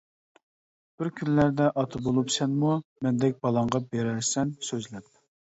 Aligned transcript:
بىر 1.01 1.09
كۈنلەردە 1.19 1.67
ئاتا 1.81 2.01
بولۇپ 2.07 2.33
سەنمۇ، 2.37 2.71
مەندەك 3.09 3.39
بالاڭغا 3.45 3.83
بىرەرسەن 3.93 4.57
سۆزلەپ. 4.71 5.09